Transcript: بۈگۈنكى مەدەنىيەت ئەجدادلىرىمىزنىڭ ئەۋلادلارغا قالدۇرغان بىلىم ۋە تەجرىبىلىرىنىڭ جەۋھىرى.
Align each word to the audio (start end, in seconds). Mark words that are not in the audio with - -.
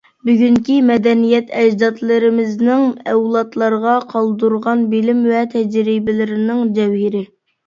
بۈگۈنكى 0.27 0.77
مەدەنىيەت 0.85 1.51
ئەجدادلىرىمىزنىڭ 1.59 2.85
ئەۋلادلارغا 3.11 3.93
قالدۇرغان 4.15 4.83
بىلىم 4.95 5.21
ۋە 5.35 5.45
تەجرىبىلىرىنىڭ 5.53 6.65
جەۋھىرى. 6.81 7.25